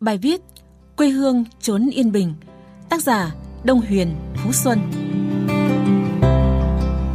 Bài 0.00 0.18
viết 0.18 0.40
Quê 0.96 1.08
hương 1.08 1.44
trốn 1.60 1.90
yên 1.90 2.12
bình 2.12 2.34
Tác 2.88 3.02
giả 3.02 3.34
Đông 3.64 3.80
Huyền 3.80 4.14
Phú 4.36 4.52
Xuân 4.52 4.78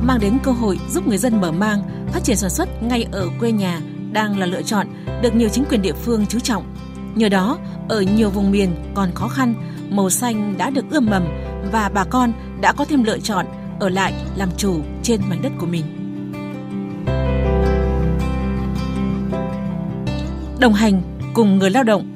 Mang 0.01 0.19
đến 0.21 0.37
cơ 0.43 0.51
hội 0.51 0.79
giúp 0.89 1.07
người 1.07 1.17
dân 1.17 1.41
mở 1.41 1.51
mang, 1.51 2.07
phát 2.11 2.23
triển 2.23 2.35
sản 2.35 2.49
xuất 2.49 2.83
ngay 2.83 3.07
ở 3.11 3.29
quê 3.39 3.51
nhà 3.51 3.81
đang 4.11 4.39
là 4.39 4.45
lựa 4.45 4.61
chọn 4.61 4.87
được 5.21 5.35
nhiều 5.35 5.49
chính 5.49 5.65
quyền 5.69 5.81
địa 5.81 5.93
phương 5.93 6.25
chú 6.25 6.39
trọng. 6.39 6.75
Nhờ 7.15 7.29
đó, 7.29 7.57
ở 7.89 8.01
nhiều 8.01 8.29
vùng 8.29 8.51
miền 8.51 8.75
còn 8.93 9.11
khó 9.15 9.27
khăn, 9.27 9.55
màu 9.89 10.09
xanh 10.09 10.57
đã 10.57 10.69
được 10.69 10.85
ươm 10.91 11.05
mầm 11.05 11.27
và 11.71 11.89
bà 11.93 12.03
con 12.03 12.33
đã 12.61 12.73
có 12.73 12.85
thêm 12.85 13.03
lựa 13.03 13.19
chọn 13.19 13.45
ở 13.79 13.89
lại 13.89 14.13
làm 14.35 14.49
chủ 14.57 14.81
trên 15.03 15.21
mảnh 15.29 15.41
đất 15.41 15.51
của 15.59 15.65
mình. 15.65 15.83
Đồng 20.59 20.73
hành 20.73 21.01
cùng 21.33 21.57
người 21.57 21.69
lao 21.69 21.83
động 21.83 22.12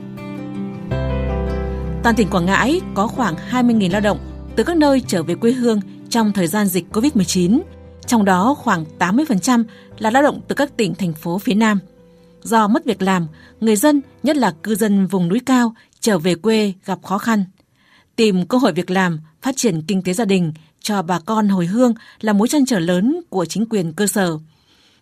Toàn 2.08 2.16
tỉnh 2.16 2.30
Quảng 2.30 2.46
Ngãi 2.46 2.82
có 2.94 3.08
khoảng 3.08 3.36
20.000 3.52 3.92
lao 3.92 4.02
động 4.02 4.20
từ 4.56 4.64
các 4.64 4.78
nơi 4.78 5.02
trở 5.08 5.24
về 5.24 5.36
quê 5.36 5.52
hương 5.52 5.80
trong 6.10 6.34
thời 6.34 6.48
gian 6.48 6.68
dịch 6.68 6.86
COVID-19, 6.92 7.60
trong 8.06 8.26
đó 8.26 8.54
khoảng 8.54 8.86
80% 9.00 9.64
là 10.00 10.12
lao 10.12 10.24
động 10.24 10.42
từ 10.48 10.56
các 10.56 10.78
tỉnh, 10.78 10.96
thành 10.96 11.14
phố 11.14 11.38
phía 11.38 11.54
Nam. 11.54 11.80
Do 12.42 12.68
mất 12.68 12.86
việc 12.86 13.02
làm, 13.02 13.28
người 13.60 13.76
dân, 13.76 14.02
nhất 14.24 14.38
là 14.38 14.52
cư 14.64 14.76
dân 14.76 15.08
vùng 15.08 15.28
núi 15.28 15.40
cao, 15.46 15.74
trở 16.00 16.20
về 16.20 16.36
quê 16.36 16.74
gặp 16.86 17.00
khó 17.04 17.18
khăn. 17.18 17.46
Tìm 18.16 18.48
cơ 18.48 18.58
hội 18.58 18.74
việc 18.74 18.92
làm, 18.92 19.20
phát 19.42 19.56
triển 19.58 19.82
kinh 19.82 20.02
tế 20.02 20.14
gia 20.14 20.26
đình 20.26 20.54
cho 20.80 21.02
bà 21.02 21.20
con 21.20 21.48
hồi 21.48 21.66
hương 21.66 21.94
là 22.22 22.34
mối 22.34 22.48
trăn 22.48 22.66
trở 22.66 22.80
lớn 22.80 23.22
của 23.30 23.46
chính 23.46 23.66
quyền 23.70 23.94
cơ 23.94 24.08
sở. 24.08 24.38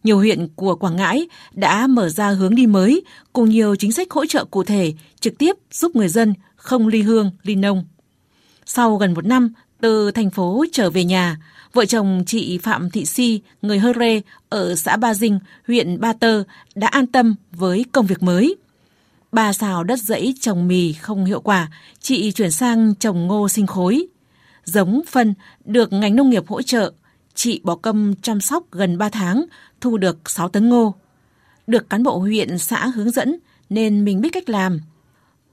Nhiều 0.06 0.18
huyện 0.18 0.48
của 0.56 0.76
Quảng 0.76 0.96
Ngãi 0.96 1.28
đã 1.54 1.88
mở 1.88 2.10
ra 2.10 2.30
hướng 2.30 2.56
đi 2.56 2.68
mới 2.68 3.04
cùng 3.34 3.50
nhiều 3.50 3.76
chính 3.76 3.92
sách 3.92 4.12
hỗ 4.12 4.26
trợ 4.26 4.46
cụ 4.46 4.64
thể 4.64 4.94
trực 5.20 5.38
tiếp 5.38 5.56
giúp 5.72 5.96
người 5.96 6.08
dân 6.08 6.34
không 6.56 6.88
ly 6.88 7.02
hương, 7.02 7.32
ly 7.44 7.56
nông. 7.56 7.86
Sau 8.66 8.98
gần 8.98 9.14
một 9.14 9.26
năm 9.26 9.54
từ 9.82 10.12
thành 10.12 10.30
phố 10.30 10.66
trở 10.72 10.90
về 10.90 11.04
nhà, 11.04 11.38
vợ 11.74 11.86
chồng 11.86 12.24
chị 12.28 12.58
Phạm 12.58 12.90
Thị 12.90 13.06
Si, 13.06 13.42
người 13.62 13.80
Hơ 13.80 13.94
Rê 14.00 14.22
ở 14.50 14.76
xã 14.76 14.98
Ba 14.98 15.14
Dinh, 15.14 15.40
huyện 15.68 16.00
Ba 16.00 16.14
Tơ 16.14 16.44
đã 16.76 16.88
an 16.88 17.08
tâm 17.08 17.36
với 17.52 17.86
công 17.92 18.06
việc 18.06 18.24
mới. 18.24 18.56
Ba 19.32 19.54
xào 19.54 19.84
đất 19.84 20.00
dãy 20.00 20.34
trồng 20.40 20.68
mì 20.68 20.94
không 20.94 21.26
hiệu 21.26 21.42
quả, 21.42 21.70
chị 22.00 22.32
chuyển 22.32 22.52
sang 22.52 22.96
trồng 22.96 23.28
ngô 23.28 23.50
sinh 23.50 23.68
khối. 23.68 24.08
Giống 24.64 25.02
phân 25.10 25.34
được 25.66 25.94
ngành 25.94 26.16
nông 26.16 26.30
nghiệp 26.30 26.48
hỗ 26.48 26.62
trợ, 26.62 26.92
chị 27.36 27.62
bỏ 27.64 27.76
công 27.76 28.14
chăm 28.22 28.42
sóc 28.42 28.64
gần 28.72 28.98
3 28.98 29.10
tháng, 29.10 29.46
thu 29.82 29.98
được 29.98 30.30
6 30.30 30.50
tấn 30.50 30.70
ngô. 30.70 30.96
Được 31.68 31.90
cán 31.90 32.04
bộ 32.04 32.20
huyện 32.20 32.58
xã 32.58 32.88
hướng 32.88 33.12
dẫn 33.12 33.40
nên 33.70 34.06
mình 34.06 34.22
biết 34.22 34.30
cách 34.34 34.50
làm. 34.50 34.80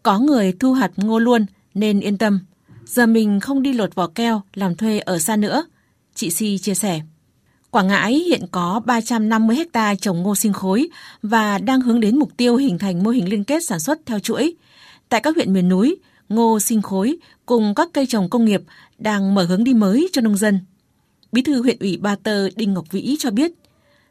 Có 0.03 0.19
người 0.19 0.53
thu 0.53 0.73
hạt 0.73 0.91
ngô 0.97 1.19
luôn 1.19 1.47
nên 1.75 2.01
yên 2.01 2.19
tâm. 2.19 2.41
Giờ 2.87 3.07
mình 3.07 3.41
không 3.41 3.63
đi 3.63 3.73
lột 3.73 3.95
vỏ 3.95 4.07
keo 4.07 4.43
làm 4.55 4.75
thuê 4.75 4.99
ở 4.99 5.19
xa 5.19 5.37
nữa. 5.37 5.65
Chị 6.15 6.31
Si 6.31 6.59
chia 6.59 6.75
sẻ. 6.75 7.01
Quảng 7.71 7.89
Ngãi 7.89 8.15
hiện 8.15 8.47
có 8.51 8.81
350 8.85 9.57
ha 9.75 9.95
trồng 9.95 10.23
ngô 10.23 10.35
sinh 10.35 10.53
khối 10.53 10.89
và 11.23 11.59
đang 11.59 11.81
hướng 11.81 12.01
đến 12.01 12.19
mục 12.19 12.37
tiêu 12.37 12.57
hình 12.57 12.79
thành 12.79 13.03
mô 13.03 13.11
hình 13.11 13.29
liên 13.29 13.45
kết 13.45 13.65
sản 13.65 13.81
xuất 13.81 13.99
theo 14.07 14.19
chuỗi. 14.19 14.55
Tại 15.09 15.21
các 15.21 15.35
huyện 15.35 15.53
miền 15.53 15.69
núi, 15.69 15.97
ngô 16.29 16.61
sinh 16.61 16.83
khối 16.83 17.17
cùng 17.47 17.75
các 17.75 17.89
cây 17.93 18.07
trồng 18.07 18.31
công 18.31 18.45
nghiệp 18.45 18.63
đang 18.99 19.35
mở 19.35 19.45
hướng 19.45 19.65
đi 19.65 19.75
mới 19.75 20.09
cho 20.13 20.21
nông 20.21 20.37
dân. 20.37 20.59
Bí 21.33 21.43
thư 21.43 21.63
huyện 21.63 21.79
ủy 21.81 21.97
Ba 21.97 22.17
Tơ 22.17 22.49
Đinh 22.57 22.75
Ngọc 22.75 22.85
Vĩ 22.91 23.17
cho 23.19 23.31
biết, 23.31 23.53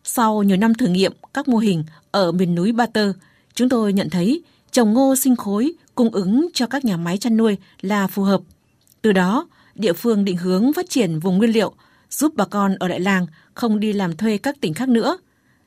sau 0.04 0.44
nhiều 0.44 0.58
năm 0.58 0.74
thử 0.74 0.88
nghiệm 0.88 1.12
các 1.34 1.48
mô 1.48 1.58
hình 1.58 1.84
ở 2.12 2.32
miền 2.32 2.56
núi 2.56 2.72
Ba 2.72 2.86
Tơ, 2.86 3.14
chúng 3.54 3.70
tôi 3.70 3.94
nhận 3.94 4.10
thấy 4.10 4.44
trồng 4.72 4.94
ngô 4.94 5.16
sinh 5.16 5.36
khối 5.36 5.74
cung 5.96 6.10
ứng 6.10 6.48
cho 6.54 6.68
các 6.68 6.86
nhà 6.86 6.98
máy 6.98 7.18
chăn 7.18 7.38
nuôi 7.38 7.58
là 7.82 8.08
phù 8.08 8.24
hợp. 8.24 8.42
Từ 9.02 9.12
đó, 9.12 9.48
địa 9.76 9.94
phương 9.94 10.26
định 10.26 10.38
hướng 10.38 10.74
phát 10.74 10.90
triển 10.90 11.20
vùng 11.20 11.38
nguyên 11.38 11.52
liệu, 11.52 11.74
giúp 12.10 12.34
bà 12.36 12.46
con 12.46 12.76
ở 12.80 12.88
lại 12.88 13.00
làng 13.00 13.28
không 13.54 13.80
đi 13.80 13.94
làm 13.94 14.18
thuê 14.18 14.38
các 14.38 14.62
tỉnh 14.62 14.74
khác 14.74 14.90
nữa. 14.90 15.18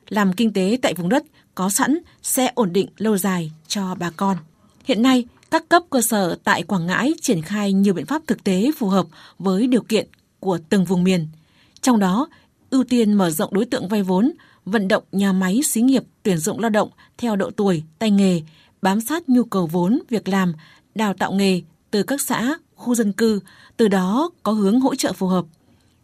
Làm 0.09 0.32
kinh 0.32 0.53
tế 0.53 0.78
tại 0.82 0.94
vùng 0.94 1.09
đất 1.09 1.25
có 1.54 1.70
sẵn 1.70 1.98
sẽ 2.22 2.53
ổn 2.54 2.72
định 2.72 2.88
lâu 2.97 3.16
dài 3.16 3.53
cho 3.69 3.94
bà 3.94 4.10
con. 4.10 4.37
Hiện 4.84 5.03
nay, 5.03 5.25
các 5.50 5.69
cấp 5.69 5.82
cơ 5.91 6.00
sở 6.03 6.38
tại 6.44 6.62
Quảng 6.62 6.87
Ngãi 6.87 7.14
triển 7.20 7.43
khai 7.43 7.72
nhiều 7.72 7.94
biện 7.94 8.06
pháp 8.06 8.22
thực 8.26 8.44
tế 8.44 8.70
phù 8.78 8.88
hợp 8.88 9.06
với 9.38 9.66
điều 9.66 9.82
kiện 9.82 10.06
của 10.41 10.59
từng 10.69 10.84
vùng 10.84 11.04
miền. 11.04 11.26
Trong 11.84 11.99
đó, 11.99 12.28
ưu 12.71 12.84
tiên 12.84 13.12
mở 13.12 13.31
rộng 13.31 13.55
đối 13.55 13.65
tượng 13.65 13.89
vay 13.89 14.03
vốn, 14.03 14.33
vận 14.65 14.89
động 14.89 15.03
nhà 15.12 15.33
máy 15.33 15.61
xí 15.65 15.81
nghiệp 15.81 16.03
tuyển 16.22 16.39
dụng 16.39 16.61
lao 16.61 16.71
động 16.71 16.91
theo 17.19 17.37
độ 17.37 17.50
tuổi, 17.50 17.83
tay 17.99 18.11
nghề, 18.11 18.43
bám 18.83 19.00
sát 19.00 19.28
nhu 19.28 19.45
cầu 19.45 19.67
vốn, 19.67 20.03
việc 20.09 20.28
làm, 20.28 20.53
đào 20.94 21.15
tạo 21.15 21.33
nghề 21.33 21.62
từ 21.91 22.03
các 22.03 22.21
xã, 22.21 22.55
khu 22.75 22.94
dân 22.94 23.12
cư, 23.12 23.41
từ 23.77 23.89
đó 23.89 24.31
có 24.43 24.53
hướng 24.53 24.81
hỗ 24.81 24.94
trợ 24.94 25.12
phù 25.12 25.27
hợp. 25.27 25.44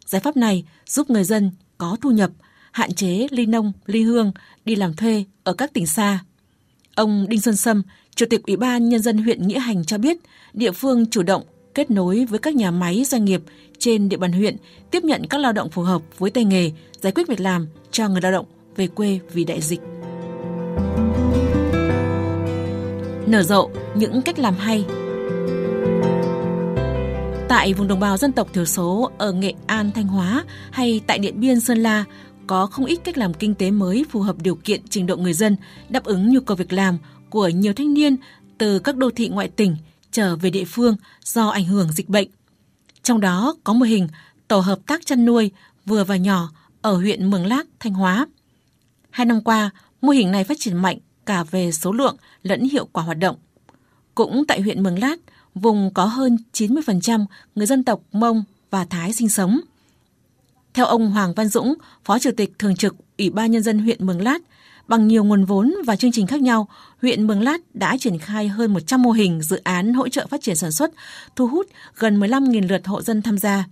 Giải 0.05 0.21
pháp 0.21 0.37
này 0.37 0.63
giúp 0.85 1.09
người 1.09 1.23
dân 1.23 1.51
có 1.77 1.97
thu 2.01 2.11
nhập, 2.11 2.31
hạn 2.71 2.93
chế 2.93 3.27
ly 3.31 3.45
nông, 3.45 3.71
ly 3.85 4.03
hương, 4.03 4.31
đi 4.65 4.75
làm 4.75 4.93
thuê 4.93 5.25
ở 5.43 5.53
các 5.53 5.73
tỉnh 5.73 5.87
xa. 5.87 6.19
Ông 6.95 7.25
Đinh 7.29 7.41
Xuân 7.41 7.55
Sâm, 7.55 7.81
Chủ 8.15 8.25
tịch 8.29 8.43
Ủy 8.47 8.57
ban 8.57 8.89
Nhân 8.89 9.01
dân 9.01 9.17
huyện 9.17 9.47
Nghĩa 9.47 9.59
Hành 9.59 9.85
cho 9.85 9.97
biết, 9.97 10.17
địa 10.53 10.71
phương 10.71 11.09
chủ 11.09 11.23
động 11.23 11.43
kết 11.73 11.91
nối 11.91 12.25
với 12.25 12.39
các 12.39 12.55
nhà 12.55 12.71
máy 12.71 13.03
doanh 13.05 13.25
nghiệp 13.25 13.41
trên 13.79 14.09
địa 14.09 14.17
bàn 14.17 14.31
huyện 14.31 14.57
tiếp 14.91 15.03
nhận 15.03 15.27
các 15.29 15.37
lao 15.37 15.53
động 15.53 15.69
phù 15.69 15.81
hợp 15.81 16.01
với 16.17 16.31
tay 16.31 16.45
nghề, 16.45 16.71
giải 17.01 17.11
quyết 17.11 17.27
việc 17.27 17.39
làm 17.39 17.67
cho 17.91 18.07
người 18.07 18.21
lao 18.21 18.31
động 18.31 18.45
về 18.75 18.87
quê 18.87 19.19
vì 19.33 19.43
đại 19.43 19.61
dịch. 19.61 19.81
Nở 23.27 23.43
rộ 23.43 23.69
những 23.95 24.21
cách 24.21 24.39
làm 24.39 24.55
hay 24.55 24.85
Tại 27.47 27.73
vùng 27.73 27.87
đồng 27.87 27.99
bào 27.99 28.17
dân 28.17 28.31
tộc 28.31 28.53
thiểu 28.53 28.65
số 28.65 29.11
ở 29.17 29.31
Nghệ 29.31 29.53
An, 29.67 29.91
Thanh 29.91 30.07
Hóa 30.07 30.45
hay 30.71 31.01
tại 31.07 31.19
Điện 31.19 31.39
Biên, 31.39 31.59
Sơn 31.59 31.77
La 31.77 32.03
có 32.47 32.65
không 32.65 32.85
ít 32.85 32.99
cách 33.03 33.17
làm 33.17 33.33
kinh 33.33 33.55
tế 33.55 33.71
mới 33.71 34.05
phù 34.09 34.19
hợp 34.19 34.35
điều 34.41 34.55
kiện 34.55 34.81
trình 34.89 35.05
độ 35.05 35.15
người 35.15 35.33
dân, 35.33 35.55
đáp 35.89 36.03
ứng 36.03 36.33
nhu 36.33 36.39
cầu 36.39 36.57
việc 36.57 36.73
làm 36.73 36.97
của 37.29 37.47
nhiều 37.47 37.73
thanh 37.73 37.93
niên 37.93 38.15
từ 38.57 38.79
các 38.79 38.97
đô 38.97 39.09
thị 39.15 39.29
ngoại 39.29 39.47
tỉnh 39.47 39.75
trở 40.11 40.35
về 40.35 40.49
địa 40.49 40.65
phương 40.65 40.95
do 41.23 41.47
ảnh 41.47 41.65
hưởng 41.65 41.91
dịch 41.91 42.09
bệnh. 42.09 42.27
Trong 43.03 43.19
đó 43.19 43.55
có 43.63 43.73
mô 43.73 43.85
hình 43.85 44.07
tổ 44.47 44.59
hợp 44.59 44.79
tác 44.87 45.05
chăn 45.05 45.25
nuôi 45.25 45.51
vừa 45.85 46.03
và 46.03 46.15
nhỏ 46.15 46.51
ở 46.81 46.95
huyện 46.95 47.29
Mường 47.29 47.45
Lát, 47.45 47.63
Thanh 47.79 47.93
Hóa. 47.93 48.27
Hai 49.09 49.25
năm 49.25 49.41
qua, 49.41 49.69
mô 50.01 50.11
hình 50.11 50.31
này 50.31 50.43
phát 50.43 50.57
triển 50.59 50.77
mạnh 50.77 50.97
cả 51.25 51.43
về 51.43 51.71
số 51.71 51.91
lượng 51.91 52.15
lẫn 52.43 52.69
hiệu 52.69 52.85
quả 52.91 53.03
hoạt 53.03 53.17
động. 53.17 53.35
Cũng 54.15 54.45
tại 54.47 54.61
huyện 54.61 54.83
Mường 54.83 54.99
Lát, 54.99 55.15
vùng 55.55 55.93
có 55.93 56.05
hơn 56.05 56.37
90% 56.53 57.25
người 57.55 57.67
dân 57.67 57.83
tộc 57.83 58.01
Mông 58.11 58.43
và 58.69 58.85
Thái 58.85 59.13
sinh 59.13 59.29
sống. 59.29 59.59
Theo 60.73 60.85
ông 60.85 61.11
Hoàng 61.11 61.33
Văn 61.33 61.47
Dũng, 61.47 61.73
Phó 62.03 62.19
Chủ 62.19 62.31
tịch 62.37 62.51
Thường 62.59 62.75
trực 62.75 62.95
Ủy 63.17 63.29
ban 63.29 63.51
Nhân 63.51 63.63
dân 63.63 63.79
huyện 63.79 64.05
Mường 64.05 64.21
Lát, 64.21 64.41
bằng 64.91 65.07
nhiều 65.07 65.23
nguồn 65.23 65.45
vốn 65.45 65.75
và 65.85 65.95
chương 65.95 66.11
trình 66.11 66.27
khác 66.27 66.41
nhau, 66.41 66.67
huyện 67.01 67.27
Mường 67.27 67.41
Lát 67.41 67.57
đã 67.73 67.97
triển 67.99 68.17
khai 68.17 68.47
hơn 68.47 68.73
100 68.73 69.01
mô 69.01 69.11
hình 69.11 69.41
dự 69.41 69.57
án 69.63 69.93
hỗ 69.93 70.09
trợ 70.09 70.27
phát 70.27 70.41
triển 70.41 70.55
sản 70.55 70.71
xuất, 70.71 70.91
thu 71.35 71.47
hút 71.47 71.67
gần 71.95 72.19
15.000 72.19 72.67
lượt 72.69 72.87
hộ 72.87 73.01
dân 73.01 73.21
tham 73.21 73.37
gia. 73.37 73.65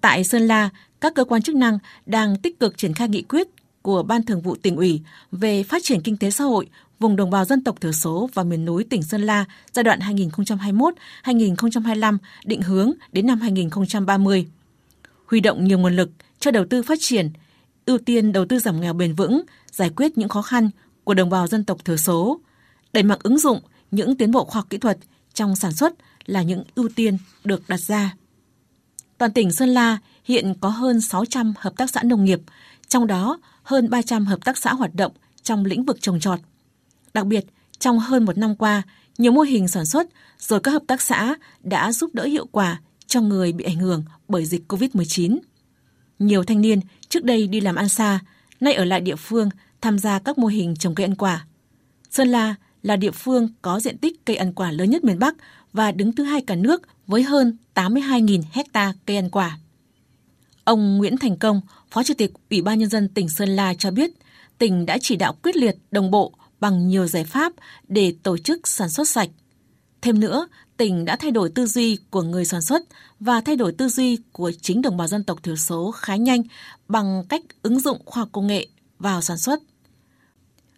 Tại 0.00 0.24
Sơn 0.24 0.42
La, 0.42 0.70
các 1.00 1.14
cơ 1.14 1.24
quan 1.24 1.42
chức 1.42 1.54
năng 1.54 1.78
đang 2.06 2.36
tích 2.36 2.60
cực 2.60 2.78
triển 2.78 2.94
khai 2.94 3.08
nghị 3.08 3.22
quyết 3.22 3.48
của 3.82 4.02
Ban 4.02 4.22
Thường 4.22 4.40
vụ 4.40 4.56
tỉnh 4.56 4.76
ủy 4.76 5.00
về 5.32 5.62
phát 5.62 5.82
triển 5.84 6.00
kinh 6.00 6.16
tế 6.16 6.30
xã 6.30 6.44
hội 6.44 6.68
vùng 6.98 7.16
đồng 7.16 7.30
bào 7.30 7.44
dân 7.44 7.64
tộc 7.64 7.80
thiểu 7.80 7.92
số 7.92 8.30
và 8.34 8.42
miền 8.44 8.64
núi 8.64 8.84
tỉnh 8.84 9.02
Sơn 9.02 9.22
La 9.22 9.44
giai 9.72 9.82
đoạn 9.82 9.98
2021-2025 11.24 12.18
định 12.44 12.62
hướng 12.62 12.92
đến 13.12 13.26
năm 13.26 13.40
2030. 13.40 14.46
Huy 15.26 15.40
động 15.40 15.64
nhiều 15.64 15.78
nguồn 15.78 15.96
lực 15.96 16.10
cho 16.40 16.50
đầu 16.50 16.64
tư 16.70 16.82
phát 16.82 16.98
triển, 17.00 17.30
ưu 17.86 17.98
tiên 17.98 18.32
đầu 18.32 18.44
tư 18.46 18.58
giảm 18.58 18.80
nghèo 18.80 18.92
bền 18.92 19.14
vững, 19.14 19.42
giải 19.72 19.90
quyết 19.96 20.18
những 20.18 20.28
khó 20.28 20.42
khăn 20.42 20.70
của 21.04 21.14
đồng 21.14 21.30
bào 21.30 21.46
dân 21.46 21.64
tộc 21.64 21.84
thiểu 21.84 21.96
số, 21.96 22.40
đẩy 22.92 23.02
mạnh 23.02 23.18
ứng 23.22 23.38
dụng 23.38 23.60
những 23.90 24.16
tiến 24.16 24.30
bộ 24.30 24.44
khoa 24.44 24.60
học 24.60 24.66
kỹ 24.70 24.78
thuật 24.78 24.98
trong 25.34 25.56
sản 25.56 25.72
xuất 25.72 25.94
là 26.26 26.42
những 26.42 26.64
ưu 26.74 26.88
tiên 26.88 27.18
được 27.44 27.68
đặt 27.68 27.80
ra. 27.80 28.14
Toàn 29.18 29.32
tỉnh 29.32 29.52
Sơn 29.52 29.68
La 29.68 29.98
hiện 30.24 30.54
có 30.60 30.68
hơn 30.68 31.00
600 31.00 31.54
hợp 31.58 31.76
tác 31.76 31.90
xã 31.90 32.02
nông 32.02 32.24
nghiệp, 32.24 32.40
trong 32.88 33.06
đó 33.06 33.38
hơn 33.62 33.90
300 33.90 34.26
hợp 34.26 34.44
tác 34.44 34.58
xã 34.58 34.72
hoạt 34.72 34.94
động 34.94 35.12
trong 35.42 35.64
lĩnh 35.64 35.84
vực 35.84 36.00
trồng 36.00 36.20
trọt. 36.20 36.40
Đặc 37.14 37.26
biệt, 37.26 37.44
trong 37.78 37.98
hơn 37.98 38.24
một 38.24 38.38
năm 38.38 38.56
qua, 38.56 38.82
nhiều 39.18 39.32
mô 39.32 39.40
hình 39.40 39.68
sản 39.68 39.86
xuất 39.86 40.06
rồi 40.38 40.60
các 40.60 40.70
hợp 40.70 40.82
tác 40.86 41.02
xã 41.02 41.34
đã 41.62 41.92
giúp 41.92 42.10
đỡ 42.14 42.24
hiệu 42.24 42.46
quả 42.46 42.80
cho 43.06 43.20
người 43.20 43.52
bị 43.52 43.64
ảnh 43.64 43.76
hưởng 43.76 44.04
bởi 44.28 44.44
dịch 44.44 44.62
COVID-19. 44.68 45.38
Nhiều 46.18 46.44
thanh 46.44 46.60
niên 46.60 46.80
trước 47.08 47.24
đây 47.24 47.46
đi 47.46 47.60
làm 47.60 47.76
ăn 47.76 47.88
xa, 47.88 48.20
nay 48.60 48.74
ở 48.74 48.84
lại 48.84 49.00
địa 49.00 49.16
phương 49.16 49.48
tham 49.80 49.98
gia 49.98 50.18
các 50.18 50.38
mô 50.38 50.46
hình 50.46 50.74
trồng 50.76 50.94
cây 50.94 51.04
ăn 51.04 51.14
quả. 51.14 51.46
Sơn 52.10 52.28
La 52.28 52.54
là 52.82 52.96
địa 52.96 53.10
phương 53.10 53.48
có 53.62 53.80
diện 53.80 53.98
tích 53.98 54.24
cây 54.24 54.36
ăn 54.36 54.52
quả 54.52 54.70
lớn 54.70 54.90
nhất 54.90 55.04
miền 55.04 55.18
Bắc 55.18 55.34
và 55.72 55.92
đứng 55.92 56.12
thứ 56.12 56.24
hai 56.24 56.40
cả 56.40 56.54
nước 56.54 56.82
với 57.06 57.22
hơn 57.22 57.56
82.000 57.74 58.42
hecta 58.52 58.92
cây 59.06 59.16
ăn 59.16 59.30
quả. 59.30 59.58
Ông 60.64 60.98
Nguyễn 60.98 61.16
Thành 61.16 61.36
Công, 61.36 61.60
Phó 61.90 62.02
Chủ 62.02 62.14
tịch 62.18 62.30
Ủy 62.50 62.62
ban 62.62 62.78
Nhân 62.78 62.88
dân 62.88 63.08
tỉnh 63.08 63.28
Sơn 63.28 63.48
La 63.48 63.74
cho 63.74 63.90
biết, 63.90 64.10
tỉnh 64.58 64.86
đã 64.86 64.98
chỉ 65.00 65.16
đạo 65.16 65.34
quyết 65.42 65.56
liệt 65.56 65.76
đồng 65.90 66.10
bộ 66.10 66.32
bằng 66.60 66.88
nhiều 66.88 67.06
giải 67.06 67.24
pháp 67.24 67.52
để 67.88 68.14
tổ 68.22 68.38
chức 68.38 68.68
sản 68.68 68.88
xuất 68.88 69.08
sạch, 69.08 69.28
Thêm 70.04 70.20
nữa, 70.20 70.48
tỉnh 70.76 71.04
đã 71.04 71.16
thay 71.16 71.30
đổi 71.30 71.50
tư 71.54 71.66
duy 71.66 71.98
của 72.10 72.22
người 72.22 72.44
sản 72.44 72.62
xuất 72.62 72.82
và 73.20 73.40
thay 73.40 73.56
đổi 73.56 73.72
tư 73.72 73.88
duy 73.88 74.18
của 74.32 74.52
chính 74.60 74.82
đồng 74.82 74.96
bào 74.96 75.06
dân 75.06 75.24
tộc 75.24 75.42
thiểu 75.42 75.56
số 75.56 75.90
khá 75.90 76.16
nhanh 76.16 76.42
bằng 76.88 77.24
cách 77.28 77.42
ứng 77.62 77.80
dụng 77.80 77.98
khoa 78.04 78.20
học 78.20 78.28
công 78.32 78.46
nghệ 78.46 78.66
vào 78.98 79.20
sản 79.20 79.38
xuất. 79.38 79.60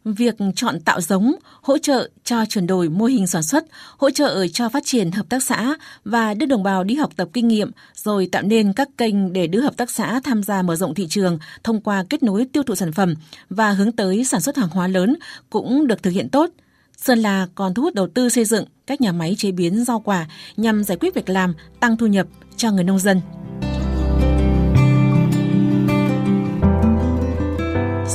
Việc 0.05 0.35
chọn 0.57 0.81
tạo 0.81 1.01
giống, 1.01 1.35
hỗ 1.63 1.79
trợ 1.79 2.09
cho 2.25 2.45
chuyển 2.49 2.67
đổi 2.67 2.89
mô 2.89 3.05
hình 3.05 3.27
sản 3.27 3.43
xuất, 3.43 3.65
hỗ 3.97 4.11
trợ 4.11 4.47
cho 4.53 4.69
phát 4.69 4.83
triển 4.87 5.11
hợp 5.11 5.29
tác 5.29 5.43
xã 5.43 5.75
và 6.05 6.35
đưa 6.35 6.47
đồng 6.47 6.63
bào 6.63 6.85
đi 6.85 6.95
học 6.95 7.11
tập 7.17 7.29
kinh 7.33 7.49
nghiệm, 7.49 7.71
rồi 7.95 8.29
tạo 8.33 8.43
nên 8.43 8.73
các 8.73 8.89
kênh 8.99 9.33
để 9.33 9.47
đưa 9.47 9.61
hợp 9.61 9.77
tác 9.77 9.91
xã 9.91 10.21
tham 10.25 10.43
gia 10.43 10.63
mở 10.63 10.77
rộng 10.77 10.95
thị 10.95 11.07
trường 11.09 11.39
thông 11.65 11.81
qua 11.81 12.05
kết 12.11 12.23
nối 12.23 12.47
tiêu 12.53 12.63
thụ 12.63 12.75
sản 12.75 12.93
phẩm 12.93 13.15
và 13.51 13.73
hướng 13.73 13.93
tới 13.93 14.25
sản 14.25 14.41
xuất 14.41 14.57
hàng 14.57 14.69
hóa 14.69 14.89
lớn 14.89 15.17
cũng 15.51 15.87
được 15.87 16.03
thực 16.03 16.11
hiện 16.11 16.29
tốt. 16.29 16.51
Sơn 16.97 17.19
La 17.19 17.47
còn 17.55 17.75
thu 17.75 17.83
hút 17.83 17.95
đầu 17.95 18.07
tư 18.15 18.29
xây 18.29 18.45
dựng 18.45 18.65
các 18.87 19.01
nhà 19.01 19.13
máy 19.13 19.35
chế 19.39 19.53
biến 19.53 19.85
rau 19.85 20.01
quả 20.01 20.27
nhằm 20.57 20.85
giải 20.85 20.99
quyết 21.01 21.15
việc 21.15 21.29
làm, 21.29 21.55
tăng 21.81 21.97
thu 21.97 22.07
nhập 22.07 22.27
cho 22.57 22.71
người 22.71 22.85
nông 22.85 22.99
dân. 22.99 23.21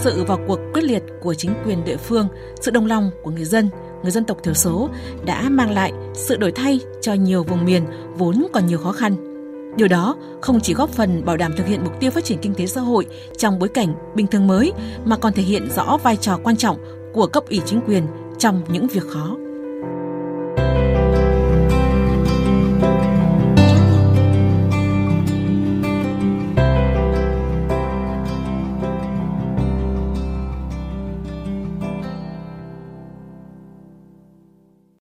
sự 0.04 0.24
vào 0.24 0.40
cuộc 0.48 0.60
quyết 0.74 0.84
liệt 0.84 1.04
của 1.22 1.34
chính 1.34 1.54
quyền 1.66 1.84
địa 1.84 1.98
phương, 1.98 2.28
sự 2.62 2.72
đồng 2.72 2.86
lòng 2.86 3.12
của 3.24 3.32
người 3.32 3.46
dân, 3.46 3.70
người 4.02 4.12
dân 4.12 4.24
tộc 4.24 4.38
thiểu 4.44 4.54
số 4.54 4.90
đã 5.26 5.50
mang 5.50 5.72
lại 5.72 5.92
sự 6.14 6.38
đổi 6.38 6.52
thay 6.52 6.80
cho 7.02 7.14
nhiều 7.14 7.44
vùng 7.44 7.66
miền 7.66 7.84
vốn 8.18 8.48
còn 8.54 8.68
nhiều 8.68 8.78
khó 8.78 8.92
khăn. 8.92 9.16
Điều 9.78 9.88
đó 9.88 10.16
không 10.42 10.60
chỉ 10.60 10.74
góp 10.74 10.90
phần 10.90 11.26
bảo 11.26 11.38
đảm 11.38 11.54
thực 11.58 11.68
hiện 11.68 11.84
mục 11.84 12.00
tiêu 12.00 12.12
phát 12.12 12.26
triển 12.26 12.38
kinh 12.42 12.54
tế 12.54 12.68
xã 12.68 12.82
hội 12.82 13.06
trong 13.38 13.60
bối 13.60 13.70
cảnh 13.70 13.96
bình 14.16 14.28
thường 14.28 14.48
mới 14.48 14.74
mà 15.06 15.18
còn 15.18 15.34
thể 15.34 15.44
hiện 15.44 15.70
rõ 15.76 15.98
vai 16.04 16.18
trò 16.18 16.40
quan 16.44 16.58
trọng 16.58 16.78
của 17.14 17.28
cấp 17.28 17.44
ủy 17.50 17.62
chính 17.66 17.82
quyền 17.88 18.08
trong 18.42 18.62
những 18.68 18.88
việc 18.88 19.04
khó. 19.10 19.38